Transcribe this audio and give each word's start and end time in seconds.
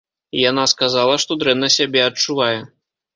Яна 0.49 0.61
сказала, 0.71 1.17
што 1.25 1.37
дрэнна 1.43 1.69
сябе 1.77 2.01
адчувае. 2.09 2.55